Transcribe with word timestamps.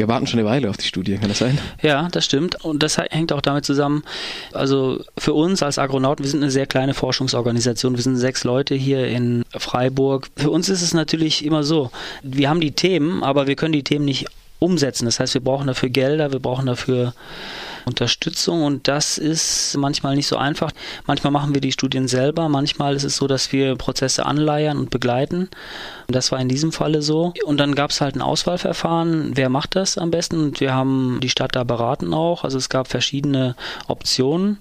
Wir 0.00 0.08
warten 0.08 0.26
schon 0.26 0.40
eine 0.40 0.48
Weile 0.48 0.70
auf 0.70 0.78
die 0.78 0.86
Studie, 0.86 1.18
kann 1.18 1.28
das 1.28 1.40
sein? 1.40 1.58
Ja, 1.82 2.08
das 2.10 2.24
stimmt. 2.24 2.64
Und 2.64 2.82
das 2.82 2.96
hängt 2.96 3.34
auch 3.34 3.42
damit 3.42 3.66
zusammen, 3.66 4.02
also 4.54 5.04
für 5.18 5.34
uns 5.34 5.62
als 5.62 5.78
Agronauten, 5.78 6.24
wir 6.24 6.30
sind 6.30 6.40
eine 6.40 6.50
sehr 6.50 6.64
kleine 6.64 6.94
Forschungsorganisation, 6.94 7.96
wir 7.96 8.02
sind 8.02 8.16
sechs 8.16 8.42
Leute 8.42 8.74
hier 8.74 9.06
in 9.08 9.44
Freiburg. 9.54 10.30
Für 10.36 10.48
uns 10.48 10.70
ist 10.70 10.80
es 10.80 10.94
natürlich 10.94 11.44
immer 11.44 11.64
so, 11.64 11.90
wir 12.22 12.48
haben 12.48 12.62
die 12.62 12.72
Themen, 12.72 13.22
aber 13.22 13.46
wir 13.46 13.56
können 13.56 13.74
die 13.74 13.84
Themen 13.84 14.06
nicht 14.06 14.24
umsetzen. 14.58 15.04
Das 15.04 15.20
heißt, 15.20 15.34
wir 15.34 15.42
brauchen 15.42 15.66
dafür 15.66 15.90
Gelder, 15.90 16.32
wir 16.32 16.40
brauchen 16.40 16.64
dafür 16.64 17.12
Unterstützung 17.90 18.62
und 18.62 18.88
das 18.88 19.18
ist 19.18 19.76
manchmal 19.76 20.16
nicht 20.16 20.26
so 20.26 20.36
einfach. 20.36 20.72
Manchmal 21.06 21.32
machen 21.32 21.54
wir 21.54 21.60
die 21.60 21.72
Studien 21.72 22.08
selber, 22.08 22.48
manchmal 22.48 22.96
ist 22.96 23.04
es 23.04 23.16
so, 23.16 23.26
dass 23.26 23.52
wir 23.52 23.76
Prozesse 23.76 24.24
anleiern 24.26 24.78
und 24.78 24.90
begleiten. 24.90 25.48
Das 26.08 26.32
war 26.32 26.40
in 26.40 26.48
diesem 26.48 26.72
Falle 26.72 27.02
so. 27.02 27.32
Und 27.44 27.58
dann 27.58 27.74
gab 27.74 27.90
es 27.90 28.00
halt 28.00 28.16
ein 28.16 28.22
Auswahlverfahren, 28.22 29.32
wer 29.36 29.48
macht 29.48 29.76
das 29.76 29.98
am 29.98 30.10
besten 30.10 30.40
und 30.40 30.60
wir 30.60 30.74
haben 30.74 31.18
die 31.22 31.28
Stadt 31.28 31.54
da 31.54 31.64
beraten 31.64 32.14
auch. 32.14 32.44
Also 32.44 32.58
es 32.58 32.68
gab 32.68 32.88
verschiedene 32.88 33.54
Optionen 33.86 34.58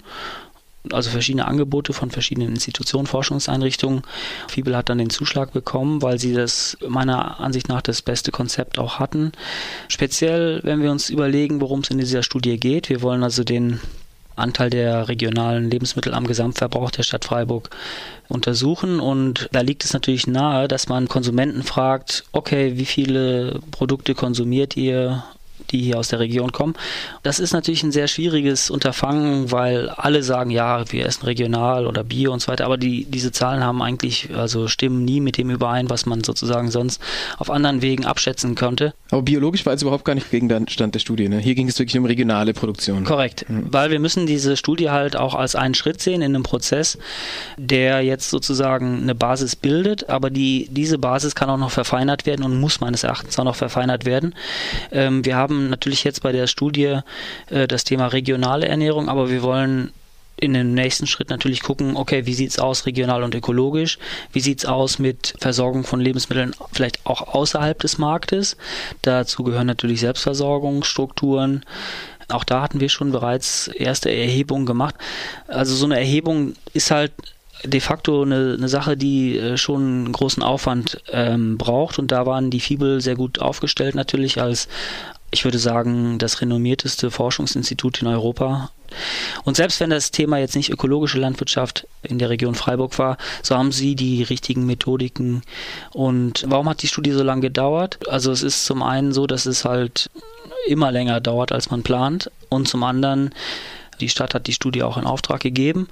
also 0.91 1.09
verschiedene 1.09 1.48
Angebote 1.48 1.93
von 1.93 2.11
verschiedenen 2.11 2.49
Institutionen, 2.49 3.07
Forschungseinrichtungen. 3.07 4.02
Fibel 4.47 4.75
hat 4.75 4.89
dann 4.89 4.97
den 4.97 5.09
Zuschlag 5.09 5.53
bekommen, 5.53 6.02
weil 6.02 6.20
sie 6.20 6.34
das 6.34 6.77
meiner 6.88 7.39
Ansicht 7.39 7.70
nach 7.70 7.81
das 7.81 8.02
beste 8.02 8.31
Konzept 8.31 8.80
auch 8.80 8.99
hatten. 8.99 9.31
Speziell, 9.88 10.61
wenn 10.63 10.81
wir 10.81 10.91
uns 10.91 11.09
überlegen, 11.09 11.61
worum 11.61 11.81
es 11.81 11.89
in 11.89 11.97
dieser 11.97 12.23
Studie 12.23 12.57
geht. 12.57 12.89
Wir 12.89 13.02
wollen 13.02 13.23
also 13.23 13.44
den 13.44 13.80
Anteil 14.39 14.70
der 14.70 15.07
regionalen 15.09 15.70
Lebensmittel 15.70 16.13
am 16.13 16.25
Gesamtverbrauch 16.25 16.91
der 16.91 17.03
Stadt 17.03 17.25
Freiburg 17.25 17.69
untersuchen. 18.30 18.99
Und 18.99 19.49
da 19.52 19.61
liegt 19.61 19.83
es 19.83 19.94
natürlich 19.94 20.27
nahe, 20.27 20.67
dass 20.67 20.88
man 20.88 21.08
Konsumenten 21.08 21.63
fragt, 21.63 22.23
okay, 22.31 22.77
wie 22.77 22.85
viele 22.85 23.59
Produkte 23.71 24.16
konsumiert 24.16 24.77
ihr? 24.77 25.23
Die 25.71 25.81
hier 25.81 25.97
aus 25.97 26.09
der 26.09 26.19
Region 26.19 26.51
kommen. 26.51 26.75
Das 27.23 27.39
ist 27.39 27.53
natürlich 27.53 27.83
ein 27.83 27.91
sehr 27.91 28.07
schwieriges 28.07 28.69
Unterfangen, 28.69 29.52
weil 29.52 29.89
alle 29.89 30.23
sagen, 30.23 30.49
ja, 30.51 30.91
wir 30.91 31.05
essen 31.05 31.25
regional 31.25 31.88
oder 31.88 32.03
Bio 32.03 32.33
und 32.33 32.41
so 32.41 32.49
weiter, 32.49 32.66
aber 32.66 32.77
die, 32.77 33.05
diese 33.05 33.31
Zahlen 33.31 33.63
haben 33.63 33.81
eigentlich, 33.81 34.29
also 34.35 34.67
stimmen 34.67 35.05
nie 35.05 35.21
mit 35.21 35.38
dem 35.38 35.49
überein, 35.49 35.89
was 35.89 36.05
man 36.05 36.23
sozusagen 36.23 36.71
sonst 36.71 37.01
auf 37.38 37.49
anderen 37.49 37.81
Wegen 37.81 38.05
abschätzen 38.05 38.55
könnte. 38.55 38.93
Aber 39.11 39.21
biologisch 39.21 39.66
war 39.66 39.73
es 39.73 39.81
überhaupt 39.81 40.05
gar 40.05 40.16
nicht 40.16 40.29
Gegenstand 40.31 40.95
der 40.95 40.99
Studie, 40.99 41.29
ne? 41.29 41.39
Hier 41.39 41.55
ging 41.55 41.67
es 41.67 41.79
wirklich 41.79 41.97
um 41.97 42.05
regionale 42.05 42.53
Produktion. 42.53 43.03
Korrekt, 43.03 43.45
mhm. 43.49 43.67
weil 43.71 43.91
wir 43.91 43.99
müssen 43.99 44.25
diese 44.25 44.57
Studie 44.57 44.89
halt 44.89 45.16
auch 45.16 45.35
als 45.35 45.55
einen 45.55 45.73
Schritt 45.73 46.01
sehen 46.01 46.21
in 46.21 46.35
einem 46.35 46.44
Prozess, 46.44 46.97
der 47.57 48.01
jetzt 48.01 48.29
sozusagen 48.29 49.01
eine 49.01 49.16
Basis 49.16 49.55
bildet, 49.55 50.09
aber 50.09 50.29
die, 50.29 50.67
diese 50.71 50.97
Basis 50.97 51.35
kann 51.35 51.49
auch 51.49 51.57
noch 51.57 51.71
verfeinert 51.71 52.25
werden 52.25 52.44
und 52.45 52.59
muss 52.59 52.79
meines 52.79 53.03
Erachtens 53.03 53.38
auch 53.39 53.44
noch 53.44 53.55
verfeinert 53.55 54.05
werden. 54.05 54.35
Ähm, 54.91 55.25
wir 55.25 55.35
haben 55.35 55.48
haben 55.50 55.69
natürlich 55.69 56.03
jetzt 56.03 56.22
bei 56.23 56.31
der 56.31 56.47
Studie 56.47 57.00
äh, 57.50 57.67
das 57.67 57.83
Thema 57.83 58.08
regionale 58.08 58.67
Ernährung, 58.67 59.09
aber 59.09 59.30
wir 59.30 59.42
wollen 59.42 59.91
in 60.38 60.53
dem 60.53 60.73
nächsten 60.73 61.06
Schritt 61.06 61.30
natürlich 61.30 61.61
gucken, 61.61 61.97
okay, 61.97 62.25
wie 62.25 62.33
sieht 62.33 62.52
es 62.52 62.59
aus 62.59 62.86
regional 62.86 63.23
und 63.23 63.36
ökologisch? 63.36 64.00
Wie 64.31 64.39
sieht 64.39 64.59
es 64.59 64.66
aus 64.66 64.97
mit 64.97 65.33
Versorgung 65.39 65.83
von 65.83 66.00
Lebensmitteln 66.00 66.56
vielleicht 66.72 67.06
auch 67.06 67.33
außerhalb 67.33 67.78
des 67.80 67.97
Marktes? 67.97 68.56
Dazu 69.02 69.44
gehören 69.44 69.67
natürlich 69.67 70.00
Selbstversorgungsstrukturen. 70.00 71.66
Auch 72.30 72.45
da 72.45 72.61
hatten 72.61 72.80
wir 72.80 72.88
schon 72.88 73.11
bereits 73.11 73.67
erste 73.67 74.11
Erhebungen 74.11 74.66
gemacht. 74.66 74.95
Also 75.47 75.75
so 75.75 75.86
eine 75.86 75.97
Erhebung 75.97 76.53
ist 76.73 76.91
halt 76.91 77.11
de 77.63 77.80
facto 77.81 78.22
eine, 78.22 78.56
eine 78.58 78.69
Sache, 78.69 78.95
die 78.95 79.38
äh, 79.38 79.58
schon 79.58 79.81
einen 79.81 80.11
großen 80.13 80.44
Aufwand 80.44 81.02
ähm, 81.11 81.58
braucht 81.58 82.00
und 82.00 82.11
da 82.11 82.25
waren 82.25 82.52
die 82.52 82.61
Fibel 82.61 83.02
sehr 83.02 83.16
gut 83.16 83.39
aufgestellt 83.39 83.95
natürlich 83.95 84.41
als 84.41 84.69
ich 85.31 85.44
würde 85.44 85.59
sagen, 85.59 86.17
das 86.17 86.41
renommierteste 86.41 87.11
Forschungsinstitut 87.11 88.02
in 88.02 88.08
Europa. 88.08 88.72
Und 89.44 89.55
selbst 89.55 89.80
wenn 89.80 89.91
das 89.91 90.11
Thema 90.11 90.39
jetzt 90.39 90.55
nicht 90.55 90.69
ökologische 90.72 91.19
Landwirtschaft 91.19 91.88
in 92.02 92.17
der 92.17 92.30
Region 92.30 92.55
Freiburg 92.55 92.97
war, 92.97 93.17
so 93.44 93.56
haben 93.56 93.72
sie 93.72 93.95
die 93.95 94.23
richtigen 94.23 94.66
Methodiken. 94.66 95.44
Und 95.91 96.44
warum 96.47 96.67
hat 96.67 96.81
die 96.81 96.88
Studie 96.88 97.12
so 97.12 97.23
lange 97.23 97.41
gedauert? 97.41 98.00
Also 98.09 98.31
es 98.31 98.41
ist 98.41 98.66
zum 98.66 98.81
einen 98.81 99.13
so, 99.13 99.28
dass 99.28 99.45
es 99.45 99.66
halt 99.66 100.09
immer 100.67 100.91
länger 100.91 101.22
dauert, 101.22 101.51
als 101.51 101.69
man 101.69 101.84
plant. 101.84 102.31
Und 102.50 102.67
zum 102.67 102.84
anderen 102.84 103.31
die 103.99 104.09
Stadt 104.09 104.33
hat 104.33 104.47
die 104.47 104.53
Studie 104.53 104.83
auch 104.83 104.97
in 104.97 105.05
Auftrag 105.05 105.41
gegeben. 105.41 105.87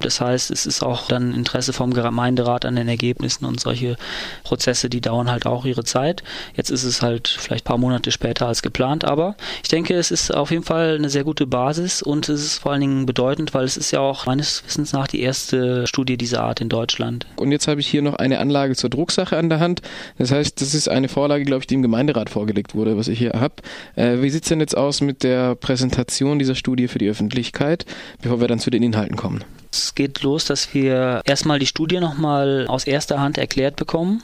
Das 0.00 0.20
heißt, 0.20 0.50
es 0.50 0.66
ist 0.66 0.82
auch 0.82 1.08
dann 1.08 1.34
Interesse 1.34 1.72
vom 1.72 1.92
Gemeinderat 1.92 2.64
an 2.64 2.76
den 2.76 2.88
Ergebnissen 2.88 3.44
und 3.44 3.60
solche 3.60 3.96
Prozesse, 4.44 4.88
die 4.88 5.00
dauern 5.00 5.30
halt 5.30 5.46
auch 5.46 5.64
ihre 5.64 5.84
Zeit. 5.84 6.22
Jetzt 6.54 6.70
ist 6.70 6.84
es 6.84 7.02
halt 7.02 7.28
vielleicht 7.28 7.64
ein 7.64 7.68
paar 7.68 7.78
Monate 7.78 8.10
später 8.10 8.46
als 8.46 8.62
geplant, 8.62 9.04
aber 9.04 9.36
ich 9.62 9.68
denke, 9.68 9.94
es 9.94 10.10
ist 10.10 10.34
auf 10.34 10.50
jeden 10.50 10.64
Fall 10.64 10.96
eine 10.96 11.08
sehr 11.08 11.24
gute 11.24 11.46
Basis 11.46 12.02
und 12.02 12.28
es 12.28 12.42
ist 12.42 12.58
vor 12.58 12.72
allen 12.72 12.80
Dingen 12.80 13.06
bedeutend, 13.06 13.54
weil 13.54 13.64
es 13.64 13.76
ist 13.76 13.90
ja 13.90 14.00
auch 14.00 14.26
meines 14.26 14.64
Wissens 14.66 14.92
nach 14.92 15.06
die 15.06 15.20
erste 15.20 15.86
Studie 15.86 16.16
dieser 16.16 16.42
Art 16.42 16.60
in 16.60 16.68
Deutschland. 16.68 17.26
Und 17.36 17.52
jetzt 17.52 17.68
habe 17.68 17.80
ich 17.80 17.86
hier 17.86 18.02
noch 18.02 18.14
eine 18.14 18.38
Anlage 18.38 18.74
zur 18.76 18.90
Drucksache 18.90 19.36
an 19.36 19.48
der 19.48 19.60
Hand. 19.60 19.82
Das 20.18 20.30
heißt, 20.30 20.60
das 20.60 20.74
ist 20.74 20.88
eine 20.88 21.08
Vorlage, 21.08 21.44
glaube 21.44 21.60
ich, 21.60 21.66
die 21.66 21.74
im 21.74 21.82
Gemeinderat 21.82 22.30
vorgelegt 22.30 22.74
wurde, 22.74 22.96
was 22.96 23.08
ich 23.08 23.18
hier 23.18 23.32
habe. 23.34 23.54
Äh, 23.96 24.22
wie 24.22 24.30
sieht 24.30 24.44
es 24.44 24.48
denn 24.48 24.60
jetzt 24.60 24.76
aus 24.76 25.00
mit 25.00 25.22
der 25.22 25.54
Präsentation 25.54 26.38
dieser 26.38 26.54
Studie 26.54 26.88
für 26.88 26.98
die 26.98 27.08
Öffentlichkeit? 27.08 27.51
Öffentlichkeit, 27.52 27.86
bevor 28.20 28.40
wir 28.40 28.48
dann 28.48 28.58
zu 28.58 28.70
den 28.70 28.82
Inhalten 28.82 29.16
kommen. 29.16 29.44
Es 29.70 29.94
geht 29.94 30.22
los, 30.22 30.44
dass 30.44 30.74
wir 30.74 31.22
erstmal 31.24 31.58
die 31.58 31.66
Studie 31.66 32.00
nochmal 32.00 32.66
aus 32.68 32.84
erster 32.84 33.20
Hand 33.20 33.38
erklärt 33.38 33.76
bekommen. 33.76 34.22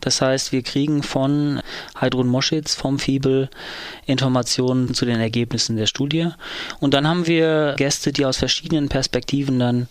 Das 0.00 0.20
heißt, 0.20 0.52
wir 0.52 0.62
kriegen 0.62 1.02
von 1.02 1.60
Heidrun 1.98 2.28
Moschitz 2.28 2.74
vom 2.74 2.98
Fibel 2.98 3.48
Informationen 4.04 4.92
zu 4.92 5.06
den 5.06 5.20
Ergebnissen 5.20 5.76
der 5.76 5.86
Studie. 5.86 6.28
Und 6.80 6.92
dann 6.92 7.08
haben 7.08 7.26
wir 7.26 7.74
Gäste, 7.78 8.12
die 8.12 8.26
aus 8.26 8.36
verschiedenen 8.36 8.88
Perspektiven 8.88 9.58
dann 9.58 9.88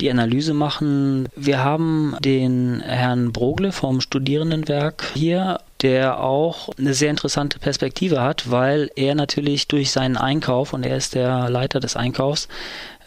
die 0.00 0.10
Analyse 0.10 0.54
machen. 0.54 1.28
Wir 1.36 1.62
haben 1.62 2.16
den 2.20 2.80
Herrn 2.80 3.32
Brogle 3.32 3.70
vom 3.70 4.00
Studierendenwerk 4.00 5.04
hier 5.14 5.60
der 5.84 6.20
auch 6.20 6.70
eine 6.78 6.94
sehr 6.94 7.10
interessante 7.10 7.58
Perspektive 7.58 8.22
hat, 8.22 8.50
weil 8.50 8.90
er 8.96 9.14
natürlich 9.14 9.68
durch 9.68 9.90
seinen 9.90 10.16
Einkauf, 10.16 10.72
und 10.72 10.84
er 10.84 10.96
ist 10.96 11.14
der 11.14 11.50
Leiter 11.50 11.78
des 11.78 11.94
Einkaufs, 11.94 12.48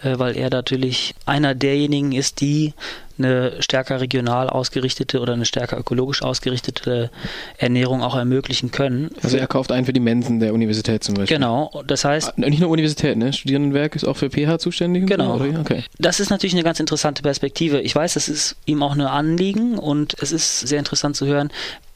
äh, 0.03 0.19
weil 0.19 0.37
er 0.37 0.51
natürlich 0.51 1.15
einer 1.25 1.55
derjenigen 1.55 2.11
ist, 2.11 2.39
die 2.39 2.73
eine 3.17 3.53
stärker 3.63 3.99
regional 3.99 4.47
ausgerichtete 4.47 5.19
oder 5.19 5.33
eine 5.33 5.45
stärker 5.45 5.79
ökologisch 5.79 6.21
ausgerichtete 6.21 7.09
Ernährung 7.57 8.03
auch 8.03 8.15
ermöglichen 8.15 8.69
können. 8.69 9.09
Also 9.23 9.37
er 9.37 9.47
kauft 9.47 9.71
ein 9.71 9.85
für 9.85 9.93
die 9.93 9.99
Mensen 9.99 10.39
der 10.39 10.53
Universität 10.53 11.03
zum 11.03 11.15
Beispiel. 11.15 11.37
Genau, 11.37 11.83
das 11.87 12.05
heißt... 12.05 12.29
Ah, 12.29 12.33
nicht 12.37 12.59
nur 12.59 12.69
Universität, 12.69 13.17
ne? 13.17 13.33
Studierendenwerk 13.33 13.95
ist 13.95 14.03
auch 14.03 14.17
für 14.17 14.29
PH 14.29 14.59
zuständig? 14.59 15.07
Genau. 15.07 15.39
So, 15.39 15.45
okay. 15.59 15.83
Das 15.97 16.19
ist 16.19 16.29
natürlich 16.29 16.53
eine 16.53 16.63
ganz 16.63 16.79
interessante 16.79 17.23
Perspektive. 17.23 17.81
Ich 17.81 17.95
weiß, 17.95 18.13
das 18.13 18.29
ist 18.29 18.55
ihm 18.65 18.83
auch 18.83 18.93
ein 18.93 19.01
Anliegen 19.01 19.79
und 19.79 20.15
es 20.21 20.31
ist 20.31 20.59
sehr 20.59 20.77
interessant 20.77 21.15
zu 21.15 21.25
hören, 21.25 21.49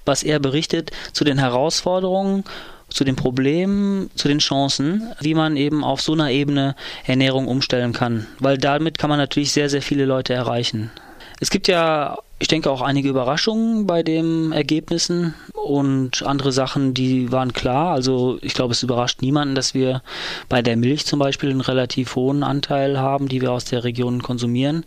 was 0.06 0.24
er 0.24 0.40
berichtet 0.40 0.92
zu 1.14 1.24
den 1.24 1.38
Herausforderungen, 1.38 2.44
zu 2.90 3.04
den 3.04 3.16
Problemen, 3.16 4.10
zu 4.16 4.28
den 4.28 4.40
Chancen, 4.40 5.14
wie 5.20 5.34
man 5.34 5.56
eben 5.58 5.84
auf 5.84 6.02
so 6.02 6.14
einer 6.14 6.30
Ebene 6.30 6.76
Ernährung 7.06 7.48
umstellen 7.48 7.94
kann. 7.94 8.28
Weil 8.40 8.58
damit 8.58 8.98
kann 8.98 9.10
man 9.10 9.20
natürlich 9.20 9.52
sehr, 9.52 9.70
sehr 9.70 9.82
viele 9.82 10.06
Leute 10.06 10.34
erreichen. 10.34 10.92
Es 11.40 11.50
gibt 11.50 11.68
ja, 11.68 12.20
ich 12.38 12.48
denke, 12.48 12.70
auch 12.70 12.82
einige 12.82 13.10
Überraschungen 13.10 13.88
bei 13.88 14.04
den 14.04 14.52
Ergebnissen 14.52 15.34
und 15.54 16.22
andere 16.24 16.52
Sachen, 16.52 16.94
die 16.94 17.32
waren 17.32 17.52
klar. 17.52 17.94
Also 17.94 18.38
ich 18.44 18.54
glaube, 18.54 18.74
es 18.74 18.84
überrascht 18.84 19.24
niemanden, 19.24 19.56
dass 19.56 19.74
wir 19.74 20.04
bei 20.50 20.62
der 20.62 20.78
Milch 20.78 21.08
zum 21.08 21.18
Beispiel 21.18 21.50
einen 21.50 21.62
relativ 21.62 22.16
hohen 22.16 22.44
Anteil 22.44 23.00
haben, 23.00 23.28
die 23.28 23.42
wir 23.42 23.52
aus 23.52 23.66
der 23.66 23.84
Region 23.84 24.22
konsumieren. 24.22 24.86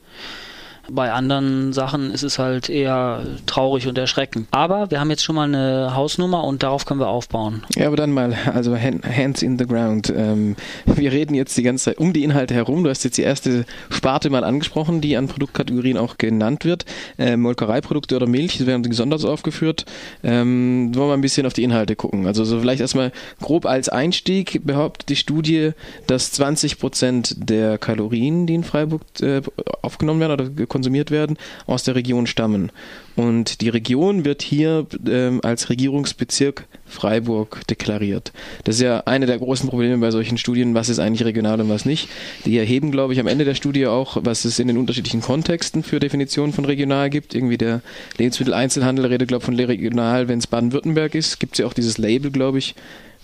Bei 0.90 1.12
anderen 1.12 1.72
Sachen 1.72 2.10
ist 2.10 2.22
es 2.22 2.38
halt 2.38 2.68
eher 2.68 3.24
traurig 3.46 3.86
und 3.86 3.96
erschreckend. 3.96 4.48
Aber 4.50 4.90
wir 4.90 5.00
haben 5.00 5.10
jetzt 5.10 5.24
schon 5.24 5.34
mal 5.34 5.48
eine 5.48 5.94
Hausnummer 5.94 6.44
und 6.44 6.62
darauf 6.62 6.84
können 6.84 7.00
wir 7.00 7.08
aufbauen. 7.08 7.62
Ja, 7.74 7.86
aber 7.86 7.96
dann 7.96 8.12
mal, 8.12 8.34
also 8.52 8.76
hands 8.76 9.42
in 9.42 9.58
the 9.58 9.66
ground. 9.66 10.12
Ähm, 10.14 10.56
wir 10.86 11.12
reden 11.12 11.34
jetzt 11.34 11.56
die 11.56 11.62
ganze 11.62 11.84
Zeit 11.86 11.98
um 11.98 12.12
die 12.12 12.24
Inhalte 12.24 12.54
herum. 12.54 12.84
Du 12.84 12.90
hast 12.90 13.04
jetzt 13.04 13.18
die 13.18 13.22
erste 13.22 13.64
Sparte 13.90 14.30
mal 14.30 14.44
angesprochen, 14.44 15.00
die 15.00 15.16
an 15.16 15.28
Produktkategorien 15.28 15.96
auch 15.96 16.18
genannt 16.18 16.64
wird. 16.64 16.84
Äh, 17.18 17.36
Molkereiprodukte 17.36 18.16
oder 18.16 18.26
Milch, 18.26 18.64
werden 18.66 18.82
gesondert 18.82 19.24
aufgeführt. 19.24 19.84
Ähm, 20.22 20.94
wollen 20.94 21.08
wir 21.08 21.14
ein 21.14 21.20
bisschen 21.20 21.46
auf 21.46 21.52
die 21.52 21.62
Inhalte 21.62 21.96
gucken. 21.96 22.26
Also 22.26 22.44
so 22.44 22.60
vielleicht 22.60 22.80
erstmal 22.80 23.12
grob 23.40 23.66
als 23.66 23.88
Einstieg 23.88 24.60
behauptet 24.64 25.08
die 25.08 25.16
Studie, 25.16 25.72
dass 26.06 26.32
20 26.32 26.78
Prozent 26.78 27.34
der 27.36 27.78
Kalorien, 27.78 28.46
die 28.46 28.54
in 28.54 28.64
Freiburg 28.64 29.02
äh, 29.20 29.42
aufgenommen 29.82 30.20
werden 30.20 30.32
oder 30.32 30.50
konsumiert 30.74 31.12
werden, 31.12 31.38
aus 31.66 31.84
der 31.84 31.94
Region 31.94 32.26
stammen. 32.26 32.72
Und 33.14 33.60
die 33.60 33.68
Region 33.68 34.24
wird 34.24 34.42
hier 34.42 34.86
ähm, 35.08 35.40
als 35.44 35.70
Regierungsbezirk 35.70 36.66
Freiburg 36.84 37.64
deklariert. 37.68 38.32
Das 38.64 38.74
ist 38.74 38.82
ja 38.82 39.04
eine 39.06 39.26
der 39.26 39.38
großen 39.38 39.68
Probleme 39.68 39.96
bei 39.98 40.10
solchen 40.10 40.36
Studien, 40.36 40.74
was 40.74 40.88
ist 40.88 40.98
eigentlich 40.98 41.24
regional 41.24 41.60
und 41.60 41.68
was 41.68 41.84
nicht. 41.84 42.08
Die 42.44 42.58
erheben, 42.58 42.90
glaube 42.90 43.12
ich, 43.12 43.20
am 43.20 43.28
Ende 43.28 43.44
der 43.44 43.54
Studie 43.54 43.86
auch, 43.86 44.16
was 44.20 44.44
es 44.44 44.58
in 44.58 44.66
den 44.66 44.78
unterschiedlichen 44.78 45.20
Kontexten 45.20 45.84
für 45.84 46.00
Definitionen 46.00 46.52
von 46.52 46.64
regional 46.64 47.08
gibt. 47.08 47.36
Irgendwie 47.36 47.56
der 47.56 47.82
Lebensmitteleinzelhandel 48.18 49.06
redet, 49.06 49.28
glaube 49.28 49.42
ich, 49.42 49.46
von 49.46 49.54
regional, 49.54 50.26
wenn 50.26 50.40
es 50.40 50.48
Baden-Württemberg 50.48 51.14
ist. 51.14 51.38
Gibt 51.38 51.54
es 51.54 51.58
ja 51.58 51.66
auch 51.66 51.72
dieses 51.72 51.98
Label, 51.98 52.32
glaube 52.32 52.58
ich, 52.58 52.74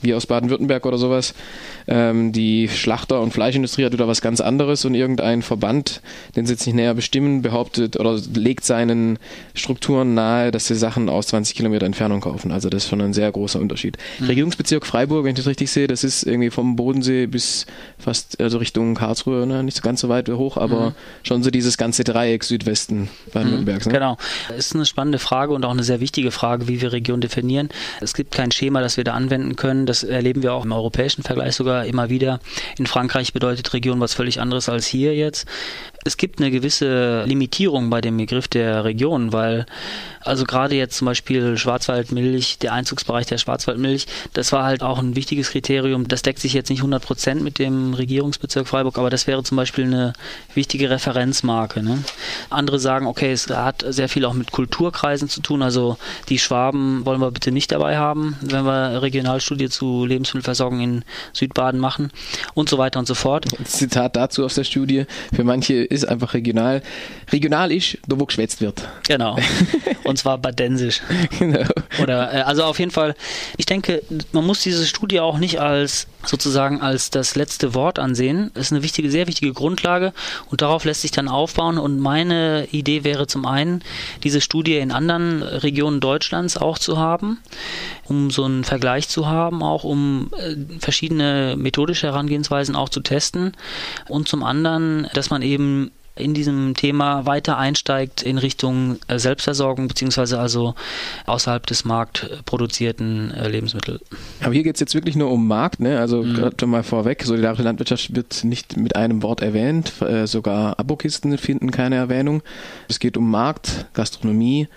wie 0.02 0.14
aus 0.14 0.26
Baden-Württemberg 0.26 0.86
oder 0.86 0.98
sowas. 0.98 1.34
Ähm, 1.86 2.32
die 2.32 2.68
Schlachter- 2.68 3.20
und 3.20 3.32
Fleischindustrie 3.32 3.84
hat 3.84 3.92
wieder 3.92 4.08
was 4.08 4.20
ganz 4.20 4.40
anderes 4.40 4.84
und 4.84 4.94
irgendein 4.94 5.42
Verband, 5.42 6.00
den 6.36 6.46
sie 6.46 6.52
jetzt 6.52 6.66
nicht 6.66 6.76
näher 6.76 6.94
bestimmen, 6.94 7.42
behauptet 7.42 7.98
oder 7.98 8.18
legt 8.34 8.64
seinen 8.64 9.18
Strukturen 9.54 10.14
nahe, 10.14 10.50
dass 10.50 10.66
sie 10.66 10.74
Sachen 10.74 11.08
aus 11.08 11.28
20 11.28 11.56
Kilometer 11.56 11.86
Entfernung 11.86 12.20
kaufen. 12.20 12.52
Also 12.52 12.68
das 12.68 12.84
ist 12.84 12.90
schon 12.90 13.00
ein 13.00 13.12
sehr 13.12 13.30
großer 13.30 13.60
Unterschied. 13.60 13.96
Mhm. 14.18 14.26
Regierungsbezirk 14.26 14.86
Freiburg, 14.86 15.24
wenn 15.24 15.30
ich 15.30 15.36
das 15.36 15.46
richtig 15.46 15.70
sehe, 15.70 15.86
das 15.86 16.04
ist 16.04 16.22
irgendwie 16.22 16.50
vom 16.50 16.76
Bodensee 16.76 17.26
bis 17.26 17.66
fast 17.98 18.40
also 18.40 18.58
Richtung 18.58 18.94
Karlsruhe, 18.94 19.46
ne? 19.46 19.62
nicht 19.62 19.76
so 19.76 19.82
ganz 19.82 20.00
so 20.00 20.08
weit 20.08 20.28
hoch, 20.28 20.56
aber 20.56 20.90
mhm. 20.90 20.94
schon 21.22 21.42
so 21.42 21.50
dieses 21.50 21.76
ganze 21.76 22.04
Dreieck 22.04 22.44
Südwesten 22.44 23.08
Baden-Württembergs. 23.32 23.86
Ne? 23.86 23.92
Genau. 23.92 24.16
Das 24.48 24.58
ist 24.58 24.74
eine 24.74 24.86
spannende 24.86 25.18
Frage 25.18 25.52
und 25.52 25.64
auch 25.64 25.70
eine 25.70 25.82
sehr 25.82 26.00
wichtige 26.00 26.30
Frage, 26.30 26.68
wie 26.68 26.80
wir 26.80 26.92
Region 26.92 27.20
definieren. 27.20 27.68
Es 28.00 28.14
gibt 28.14 28.32
kein 28.32 28.50
Schema, 28.50 28.80
das 28.80 28.96
wir 28.96 29.04
da 29.04 29.14
anwenden 29.14 29.56
können. 29.56 29.86
Das 29.90 30.04
erleben 30.04 30.44
wir 30.44 30.54
auch 30.54 30.64
im 30.64 30.70
europäischen 30.70 31.24
Vergleich 31.24 31.56
sogar 31.56 31.84
immer 31.84 32.08
wieder. 32.10 32.38
In 32.78 32.86
Frankreich 32.86 33.32
bedeutet 33.32 33.72
Region 33.74 33.98
was 33.98 34.14
völlig 34.14 34.40
anderes 34.40 34.68
als 34.68 34.86
hier 34.86 35.16
jetzt. 35.16 35.48
Es 36.04 36.16
gibt 36.16 36.38
eine 36.38 36.52
gewisse 36.52 37.24
Limitierung 37.24 37.90
bei 37.90 38.00
dem 38.00 38.16
Begriff 38.16 38.46
der 38.46 38.84
Region, 38.84 39.32
weil 39.32 39.66
also 40.22 40.44
gerade 40.44 40.74
jetzt 40.74 40.96
zum 40.96 41.06
Beispiel 41.06 41.56
Schwarzwaldmilch, 41.56 42.58
der 42.58 42.72
Einzugsbereich 42.72 43.26
der 43.26 43.38
Schwarzwaldmilch, 43.38 44.06
das 44.32 44.52
war 44.52 44.64
halt 44.64 44.82
auch 44.82 44.98
ein 44.98 45.16
wichtiges 45.16 45.50
Kriterium. 45.50 46.08
Das 46.08 46.22
deckt 46.22 46.38
sich 46.38 46.52
jetzt 46.52 46.70
nicht 46.70 46.80
100 46.80 47.02
Prozent 47.02 47.42
mit 47.42 47.58
dem 47.58 47.94
Regierungsbezirk 47.94 48.68
Freiburg, 48.68 48.96
aber 48.98 49.10
das 49.10 49.26
wäre 49.26 49.42
zum 49.42 49.56
Beispiel 49.56 49.84
eine 49.84 50.12
wichtige 50.54 50.90
Referenzmarke. 50.90 51.82
Ne? 51.82 52.04
Andere 52.48 52.78
sagen, 52.78 53.06
okay, 53.06 53.32
es 53.32 53.48
hat 53.48 53.84
sehr 53.88 54.08
viel 54.08 54.24
auch 54.24 54.34
mit 54.34 54.52
Kulturkreisen 54.52 55.28
zu 55.28 55.40
tun. 55.40 55.62
Also 55.62 55.96
die 56.28 56.38
Schwaben 56.38 57.04
wollen 57.06 57.20
wir 57.20 57.30
bitte 57.30 57.50
nicht 57.50 57.72
dabei 57.72 57.96
haben, 57.96 58.36
wenn 58.40 58.64
wir 58.64 59.02
Regionalstudie 59.02 59.68
zu 59.68 59.79
Lebensmittelversorgung 59.80 60.80
in 60.80 61.04
Südbaden 61.32 61.80
machen 61.80 62.10
und 62.54 62.68
so 62.68 62.78
weiter 62.78 62.98
und 62.98 63.06
so 63.06 63.14
fort. 63.14 63.46
Zitat 63.64 64.16
dazu 64.16 64.44
aus 64.44 64.54
der 64.54 64.64
Studie. 64.64 65.06
Für 65.34 65.44
manche 65.44 65.74
ist 65.74 66.04
einfach 66.04 66.34
regional. 66.34 66.82
Regional 67.32 67.72
ist, 67.72 67.98
da 68.06 68.18
wo 68.18 68.26
geschwätzt 68.26 68.60
wird. 68.60 68.88
Genau. 69.06 69.36
Und 70.04 70.18
zwar 70.18 70.38
badensisch. 70.38 71.02
Genau. 71.38 71.64
Oder, 72.02 72.32
äh, 72.34 72.40
also 72.42 72.64
auf 72.64 72.78
jeden 72.78 72.90
Fall, 72.90 73.14
ich 73.56 73.66
denke, 73.66 74.02
man 74.32 74.44
muss 74.44 74.60
diese 74.60 74.86
Studie 74.86 75.20
auch 75.20 75.38
nicht 75.38 75.60
als 75.60 76.06
sozusagen 76.24 76.80
als 76.80 77.10
das 77.10 77.34
letzte 77.34 77.74
Wort 77.74 77.98
ansehen. 77.98 78.50
Das 78.54 78.66
ist 78.66 78.72
eine 78.72 78.82
wichtige, 78.82 79.10
sehr 79.10 79.26
wichtige 79.26 79.52
Grundlage 79.52 80.12
und 80.50 80.62
darauf 80.62 80.84
lässt 80.84 81.02
sich 81.02 81.10
dann 81.10 81.28
aufbauen. 81.28 81.78
Und 81.78 81.98
meine 81.98 82.68
Idee 82.72 83.04
wäre 83.04 83.26
zum 83.26 83.46
einen, 83.46 83.82
diese 84.22 84.40
Studie 84.40 84.76
in 84.76 84.92
anderen 84.92 85.42
Regionen 85.42 86.00
Deutschlands 86.00 86.56
auch 86.56 86.78
zu 86.78 86.98
haben, 86.98 87.38
um 88.04 88.30
so 88.30 88.44
einen 88.44 88.64
Vergleich 88.64 89.08
zu 89.08 89.26
haben, 89.26 89.62
auch 89.70 89.84
um 89.84 90.30
äh, 90.36 90.78
verschiedene 90.78 91.54
methodische 91.56 92.08
Herangehensweisen 92.08 92.76
auch 92.76 92.88
zu 92.88 93.00
testen. 93.00 93.52
Und 94.08 94.28
zum 94.28 94.42
anderen, 94.42 95.08
dass 95.14 95.30
man 95.30 95.42
eben 95.42 95.90
in 96.16 96.34
diesem 96.34 96.74
Thema 96.74 97.26
weiter 97.26 97.58
einsteigt 97.58 98.22
in 98.22 98.38
Richtung 98.38 98.98
äh, 99.08 99.18
Selbstversorgung 99.18 99.88
beziehungsweise 99.88 100.38
also 100.38 100.74
außerhalb 101.26 101.66
des 101.66 101.84
marktproduzierten 101.84 103.32
äh, 103.32 103.48
Lebensmittel. 103.48 104.00
Aber 104.42 104.52
hier 104.52 104.62
geht 104.62 104.74
es 104.76 104.80
jetzt 104.80 104.94
wirklich 104.94 105.16
nur 105.16 105.30
um 105.30 105.46
Markt, 105.48 105.80
ne? 105.80 105.98
Also 105.98 106.22
mhm. 106.22 106.34
gerade 106.34 106.66
mal 106.66 106.82
vorweg, 106.82 107.22
solidarische 107.24 107.62
Landwirtschaft 107.62 108.14
wird 108.14 108.44
nicht 108.44 108.76
mit 108.76 108.96
einem 108.96 109.22
Wort 109.22 109.40
erwähnt, 109.40 109.92
äh, 110.02 110.26
sogar 110.26 110.78
Abokisten 110.78 111.36
finden 111.38 111.70
keine 111.70 111.96
Erwähnung. 111.96 112.42
Es 112.88 112.98
geht 112.98 113.16
um 113.16 113.30
Markt, 113.30 113.86
Gastronomie, 113.94 114.68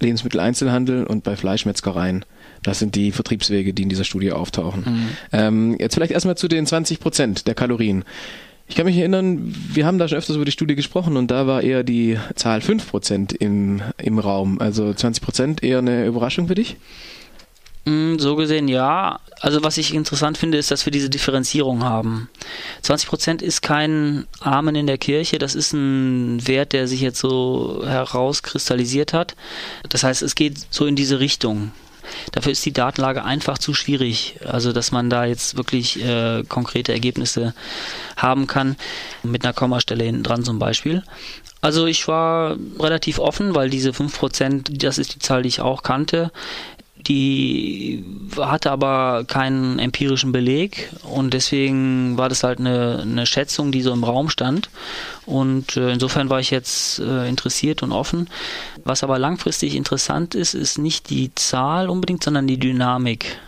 Lebensmitteleinzelhandel 0.00 1.04
und 1.04 1.24
bei 1.24 1.36
Fleischmetzgereien. 1.36 2.24
Das 2.64 2.80
sind 2.80 2.96
die 2.96 3.12
Vertriebswege, 3.12 3.72
die 3.72 3.84
in 3.84 3.88
dieser 3.88 4.04
Studie 4.04 4.32
auftauchen. 4.32 4.82
Mhm. 4.84 5.08
Ähm, 5.32 5.76
jetzt 5.78 5.94
vielleicht 5.94 6.12
erstmal 6.12 6.36
zu 6.36 6.48
den 6.48 6.66
20 6.66 6.98
Prozent 6.98 7.46
der 7.46 7.54
Kalorien. 7.54 8.04
Ich 8.66 8.76
kann 8.76 8.86
mich 8.86 8.96
erinnern, 8.96 9.54
wir 9.72 9.86
haben 9.86 9.98
da 9.98 10.08
schon 10.08 10.18
öfters 10.18 10.36
über 10.36 10.46
die 10.46 10.52
Studie 10.52 10.74
gesprochen 10.74 11.16
und 11.16 11.30
da 11.30 11.46
war 11.46 11.62
eher 11.62 11.84
die 11.84 12.18
Zahl 12.34 12.60
5% 12.60 13.36
im, 13.36 13.82
im 13.98 14.18
Raum. 14.18 14.58
Also 14.58 14.86
20% 14.86 15.62
eher 15.62 15.78
eine 15.78 16.06
Überraschung 16.06 16.48
für 16.48 16.54
dich? 16.54 16.76
Mm, 17.84 18.18
so 18.18 18.36
gesehen 18.36 18.68
ja. 18.68 19.20
Also 19.40 19.62
was 19.62 19.76
ich 19.76 19.92
interessant 19.92 20.38
finde, 20.38 20.56
ist, 20.56 20.70
dass 20.70 20.86
wir 20.86 20.90
diese 20.90 21.10
Differenzierung 21.10 21.84
haben. 21.84 22.30
20% 22.82 23.42
ist 23.42 23.60
kein 23.60 24.26
Amen 24.40 24.74
in 24.74 24.86
der 24.86 24.96
Kirche, 24.96 25.38
das 25.38 25.54
ist 25.54 25.74
ein 25.74 26.46
Wert, 26.46 26.72
der 26.72 26.88
sich 26.88 27.02
jetzt 27.02 27.18
so 27.18 27.82
herauskristallisiert 27.84 29.12
hat. 29.12 29.36
Das 29.90 30.02
heißt, 30.02 30.22
es 30.22 30.34
geht 30.34 30.66
so 30.70 30.86
in 30.86 30.96
diese 30.96 31.20
Richtung. 31.20 31.72
Dafür 32.32 32.52
ist 32.52 32.64
die 32.64 32.72
Datenlage 32.72 33.24
einfach 33.24 33.58
zu 33.58 33.74
schwierig. 33.74 34.36
Also, 34.44 34.72
dass 34.72 34.92
man 34.92 35.10
da 35.10 35.24
jetzt 35.24 35.56
wirklich 35.56 36.02
äh, 36.02 36.42
konkrete 36.48 36.92
Ergebnisse 36.92 37.54
haben 38.16 38.46
kann, 38.46 38.76
mit 39.22 39.44
einer 39.44 39.54
Kommastelle 39.54 40.04
hinten 40.04 40.22
dran 40.22 40.44
zum 40.44 40.58
Beispiel. 40.58 41.02
Also 41.64 41.86
ich 41.86 42.06
war 42.08 42.58
relativ 42.78 43.18
offen, 43.18 43.54
weil 43.54 43.70
diese 43.70 43.92
5%, 43.92 44.84
das 44.84 44.98
ist 44.98 45.14
die 45.14 45.18
Zahl, 45.18 45.40
die 45.40 45.48
ich 45.48 45.62
auch 45.62 45.82
kannte, 45.82 46.30
die 47.06 48.04
hatte 48.38 48.70
aber 48.70 49.24
keinen 49.26 49.78
empirischen 49.78 50.32
Beleg 50.32 50.90
und 51.02 51.34
deswegen 51.34 52.16
war 52.16 52.28
das 52.28 52.42
halt 52.42 52.58
eine, 52.58 53.00
eine 53.02 53.26
Schätzung, 53.26 53.72
die 53.72 53.82
so 53.82 53.92
im 53.92 54.04
Raum 54.04 54.30
stand. 54.30 54.70
Und 55.26 55.76
äh, 55.76 55.92
insofern 55.92 56.30
war 56.30 56.40
ich 56.40 56.50
jetzt 56.50 56.98
äh, 56.98 57.28
interessiert 57.28 57.82
und 57.82 57.92
offen. 57.92 58.28
Was 58.84 59.02
aber 59.02 59.18
langfristig 59.18 59.74
interessant 59.74 60.34
ist, 60.34 60.54
ist 60.54 60.78
nicht 60.78 61.10
die 61.10 61.34
Zahl 61.34 61.88
unbedingt, 61.88 62.24
sondern 62.24 62.46
die 62.46 62.58
Dynamik. 62.58 63.38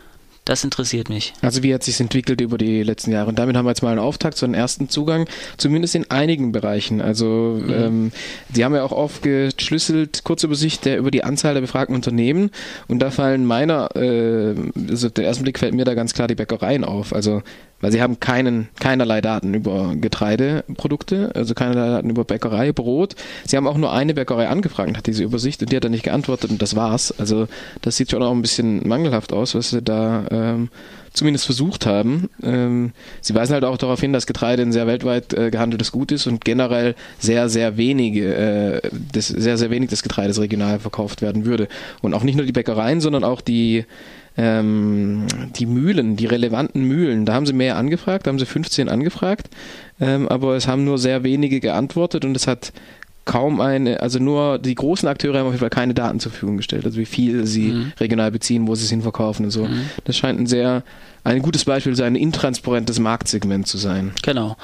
Das 0.47 0.63
interessiert 0.63 1.09
mich. 1.09 1.35
Also 1.43 1.65
wie 1.65 1.75
hat 1.75 1.83
sich 1.83 2.01
entwickelt 2.01 2.41
über 2.41 2.57
die 2.57 2.85
letzten 2.85 3.11
Jahre? 3.11 3.29
Und 3.29 3.39
damit 3.39 3.57
haben 3.57 3.67
wir 3.67 3.71
jetzt 3.71 3.83
mal 3.83 3.91
einen 3.91 3.99
Auftakt, 3.99 4.39
so 4.39 4.47
einen 4.47 4.55
ersten 4.55 4.89
Zugang, 4.89 5.27
zumindest 5.57 5.97
in 5.97 6.09
einigen 6.09 6.53
Bereichen. 6.53 7.01
Also 7.01 7.61
mhm. 7.61 7.73
ähm, 7.73 8.13
Sie 8.53 8.65
haben 8.65 8.73
ja 8.73 8.85
auch 8.85 8.93
aufgeschlüsselt, 8.93 10.23
Kurzübersicht 10.23 10.85
der 10.85 10.99
über 10.99 11.11
die 11.11 11.25
Anzahl 11.25 11.55
der 11.55 11.63
befragten 11.63 11.97
Unternehmen. 11.97 12.53
Und 12.87 13.01
da 13.01 13.11
fallen 13.11 13.45
meiner, 13.45 13.91
äh, 13.97 14.55
also 14.89 15.09
der 15.09 15.27
ersten 15.27 15.43
Blick 15.43 15.59
fällt 15.59 15.75
mir 15.75 15.85
da 15.85 15.95
ganz 15.95 16.15
klar 16.15 16.29
die 16.29 16.37
Bäckereien 16.37 16.85
auf. 16.85 17.13
Also 17.13 17.43
weil 17.81 17.93
sie 17.93 18.01
haben 18.01 18.21
keinen, 18.21 18.69
keinerlei 18.81 19.21
Daten 19.21 19.55
über 19.55 19.95
Getreideprodukte, 19.97 21.33
also 21.35 21.55
keinerlei 21.55 21.89
Daten 21.89 22.11
über 22.11 22.25
Bäckerei, 22.25 22.73
Brot. 22.73 23.17
Sie 23.47 23.57
haben 23.57 23.67
auch 23.67 23.77
nur 23.77 23.93
eine 23.93 24.15
Bäckerei 24.15 24.49
angefragt, 24.49 24.97
hat 24.97 25.07
diese 25.07 25.25
Übersicht 25.25 25.61
und 25.61 25.71
die 25.71 25.77
hat 25.77 25.85
dann 25.85 25.93
nicht 25.93 26.05
geantwortet 26.05 26.51
und 26.51 26.63
das 26.63 26.77
war's. 26.77 27.13
Also 27.19 27.49
das 27.83 27.97
sieht 27.97 28.11
schon 28.11 28.23
auch 28.23 28.33
ein 28.33 28.43
bisschen 28.43 28.87
mangelhaft 28.89 29.33
aus, 29.33 29.55
was 29.55 29.71
sie 29.71 29.83
da 29.83 30.25
ähm, 30.31 30.71
zumindest 31.17 31.47
versucht 31.47 31.87
haben. 31.87 32.29
Ähm, 32.43 32.93
sie 33.21 33.35
weisen 33.35 33.55
halt 33.55 33.65
auch 33.65 33.79
darauf 33.79 34.01
hin, 34.01 34.13
dass 34.13 34.27
Getreide 34.27 34.63
ein 34.63 34.73
sehr 34.73 34.87
weltweit 34.87 35.33
äh, 35.35 35.51
gehandeltes 35.51 35.93
Gut 35.93 36.13
ist 36.13 36.27
und 36.27 36.45
generell 36.45 36.95
sehr, 37.19 37.49
sehr 37.49 37.77
wenige, 37.77 38.35
äh, 38.35 38.91
das, 39.13 39.29
sehr, 39.29 39.59
sehr 39.59 39.71
wenig 39.71 39.91
des 39.91 40.03
Getreides 40.03 40.41
regional 40.41 40.79
verkauft 40.79 41.23
werden 41.23 41.45
würde. 41.45 41.69
Und 42.03 42.15
auch 42.15 42.23
nicht 42.23 42.37
nur 42.37 42.47
die 42.47 42.53
Bäckereien, 42.53 43.01
sondern 43.01 43.25
auch 43.25 43.41
die 43.41 43.87
ähm, 44.37 45.27
die 45.57 45.67
Mühlen, 45.67 46.17
die 46.17 46.27
relevanten 46.27 46.85
Mühlen, 46.85 47.25
da 47.25 47.35
haben 47.35 47.47
sie 47.47 47.53
mehr 47.53 47.77
angefragt, 47.77 48.27
da 48.27 48.31
haben 48.31 48.39
sie 48.39 48.47
15 48.47 48.89
angefragt, 48.89 49.49
ähm, 50.01 50.29
aber 50.29 50.57
es 50.57 50.69
haben 50.69 50.85
nur 50.85 50.99
sehr 50.99 51.25
wenige 51.25 51.61
geantwortet 51.61 52.25
und 52.25 52.37
es 52.37 52.47
hat 52.47 52.73
kaum 53.25 53.61
eine, 53.61 54.01
also 54.01 54.19
nur 54.19 54.59
die 54.59 54.75
großen 54.75 55.09
Akteure 55.09 55.39
haben 55.39 55.47
auf 55.47 55.53
jeden 55.53 55.61
Fall 55.61 55.71
keine 55.71 55.95
Daten 55.95 56.21
zur 56.21 56.31
Verfügung 56.31 56.57
gestellt, 56.59 56.85
also 56.85 56.99
wie 56.99 57.07
viel 57.07 57.45
sie 57.47 57.73
mhm. 57.73 57.93
regional 57.99 58.31
beziehen, 58.31 58.67
wo 58.67 58.75
sie 58.75 58.85
es 58.85 58.91
hinverkaufen 58.91 59.45
und 59.45 59.51
so. 59.51 59.65
Mhm. 59.65 59.91
Das 60.05 60.17
scheint 60.17 60.39
ein 60.39 60.47
sehr 60.47 60.85
ein 61.27 61.43
gutes 61.43 61.65
Beispiel, 61.65 61.95
so 61.97 62.05
ein 62.05 62.15
intransparentes 62.15 63.01
Marktsegment 63.01 63.67
zu 63.67 63.79
sein. 63.79 64.13
Genau. 64.23 64.57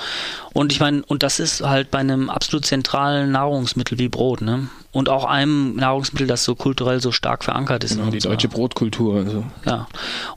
Und 0.52 0.72
ich 0.72 0.78
meine, 0.78 1.02
und 1.02 1.22
das 1.22 1.40
ist 1.40 1.62
halt 1.62 1.90
bei 1.90 1.98
einem 1.98 2.30
absolut 2.30 2.64
zentralen 2.64 3.32
Nahrungsmittel 3.32 3.98
wie 3.98 4.08
Brot, 4.08 4.42
ne? 4.42 4.68
Und 4.92 5.08
auch 5.08 5.24
einem 5.24 5.74
Nahrungsmittel, 5.76 6.26
das 6.26 6.44
so 6.44 6.54
kulturell 6.54 7.00
so 7.00 7.12
stark 7.12 7.44
verankert 7.44 7.82
ist. 7.82 7.96
Genau, 7.96 8.10
die 8.10 8.18
deutsche 8.18 8.48
Brotkultur. 8.48 9.16
Also. 9.16 9.44
Ja. 9.64 9.88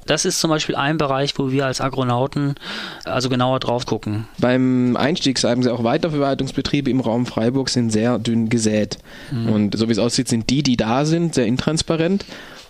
Das 0.05 0.23
ist 0.23 0.39
zum 0.39 0.49
Beispiel 0.49 0.75
ein 0.75 0.97
Bereich, 0.97 1.37
wo 1.37 1.51
wir 1.51 1.65
als 1.65 1.81
Agronauten 1.81 2.55
also 3.03 3.27
genauer 3.27 3.59
drauf 3.59 3.85
gucken. 3.85 4.27
Beim 4.39 4.95
Einstieg 4.95 5.39
sagen 5.39 5.61
sie 5.61 5.71
auch, 5.71 5.83
Weiterverwaltungsbetriebe 5.83 6.89
im 6.89 7.01
Raum 7.01 7.25
Freiburg 7.25 7.69
sind 7.69 7.91
sehr 7.91 8.17
dünn 8.17 8.47
gesät. 8.47 8.97
Mhm. 9.29 9.49
Und 9.49 9.77
so 9.77 9.89
wie 9.89 9.91
es 9.91 9.99
aussieht, 9.99 10.29
sind 10.29 10.49
die, 10.49 10.63
die 10.63 10.77
da 10.77 11.03
sind, 11.03 11.35
sehr 11.35 11.45
intransparent. 11.45 12.25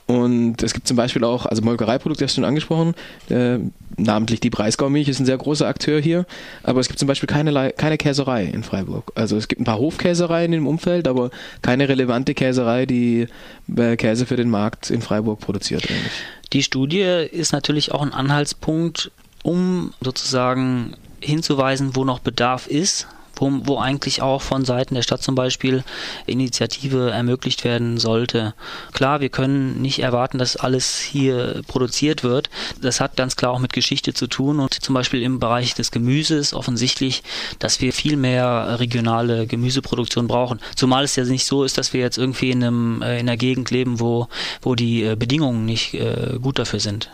Und 0.07 0.61
es 0.61 0.73
gibt 0.73 0.87
zum 0.87 0.97
Beispiel 0.97 1.23
auch, 1.23 1.47
also 1.47 1.63
Molkereiprodukte 1.63 2.25
hast 2.25 2.33
du 2.33 2.41
schon 2.41 2.45
angesprochen, 2.45 2.93
äh, 3.29 3.57
namentlich 3.97 4.39
die 4.39 4.51
Breisgau-Milch 4.51 5.07
ist 5.07 5.19
ein 5.19 5.25
sehr 5.25 5.37
großer 5.37 5.67
Akteur 5.67 5.99
hier, 5.99 6.27
aber 6.61 6.79
es 6.79 6.87
gibt 6.87 6.99
zum 6.99 7.07
Beispiel 7.07 7.27
keine, 7.27 7.71
keine 7.71 7.97
Käserei 7.97 8.45
in 8.45 8.63
Freiburg. 8.63 9.11
Also 9.15 9.35
es 9.35 9.47
gibt 9.47 9.61
ein 9.61 9.65
paar 9.65 9.79
Hofkäsereien 9.79 10.53
im 10.53 10.67
Umfeld, 10.67 11.07
aber 11.07 11.31
keine 11.63 11.89
relevante 11.89 12.35
Käserei, 12.35 12.85
die 12.85 13.27
äh, 13.75 13.95
Käse 13.95 14.27
für 14.27 14.35
den 14.35 14.49
Markt 14.49 14.91
in 14.91 15.01
Freiburg 15.01 15.39
produziert 15.39 15.89
eigentlich. 15.89 16.13
Die 16.53 16.61
Studie 16.61 17.27
ist 17.31 17.51
natürlich 17.51 17.91
auch 17.91 18.03
ein 18.03 18.13
Anhaltspunkt, 18.13 19.11
um 19.41 19.91
sozusagen 20.01 20.95
hinzuweisen, 21.19 21.95
wo 21.95 22.05
noch 22.05 22.19
Bedarf 22.19 22.67
ist 22.67 23.07
wo, 23.35 23.51
wo 23.63 23.77
eigentlich 23.77 24.21
auch 24.21 24.41
von 24.41 24.65
Seiten 24.65 24.95
der 24.95 25.01
Stadt 25.01 25.21
zum 25.21 25.35
Beispiel 25.35 25.83
Initiative 26.25 27.11
ermöglicht 27.11 27.63
werden 27.63 27.97
sollte. 27.97 28.53
Klar, 28.93 29.19
wir 29.19 29.29
können 29.29 29.81
nicht 29.81 29.99
erwarten, 29.99 30.37
dass 30.37 30.55
alles 30.55 30.99
hier 30.99 31.61
produziert 31.67 32.23
wird. 32.23 32.49
Das 32.81 32.99
hat 32.99 33.15
ganz 33.17 33.35
klar 33.35 33.51
auch 33.51 33.59
mit 33.59 33.73
Geschichte 33.73 34.13
zu 34.13 34.27
tun 34.27 34.59
und 34.59 34.73
zum 34.73 34.95
Beispiel 34.95 35.21
im 35.21 35.39
Bereich 35.39 35.73
des 35.73 35.91
Gemüses 35.91 36.53
offensichtlich, 36.53 37.23
dass 37.59 37.81
wir 37.81 37.93
viel 37.93 38.17
mehr 38.17 38.79
regionale 38.79 39.47
Gemüseproduktion 39.47 40.27
brauchen. 40.27 40.59
Zumal 40.75 41.03
es 41.03 41.15
ja 41.15 41.23
nicht 41.23 41.45
so 41.45 41.63
ist, 41.63 41.77
dass 41.77 41.93
wir 41.93 42.01
jetzt 42.01 42.17
irgendwie 42.17 42.51
in, 42.51 42.63
einem, 42.63 43.01
äh, 43.01 43.19
in 43.19 43.27
einer 43.27 43.37
Gegend 43.37 43.71
leben, 43.71 43.99
wo, 43.99 44.27
wo 44.61 44.75
die 44.75 45.03
äh, 45.03 45.15
Bedingungen 45.15 45.65
nicht 45.65 45.93
äh, 45.93 46.37
gut 46.41 46.59
dafür 46.59 46.79
sind. 46.79 47.09